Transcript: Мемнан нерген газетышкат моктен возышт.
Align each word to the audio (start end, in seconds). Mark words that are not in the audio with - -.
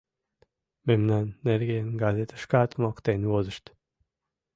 Мемнан 0.87 1.25
нерген 1.47 1.87
газетышкат 2.01 2.71
моктен 2.81 3.21
возышт. 3.31 3.65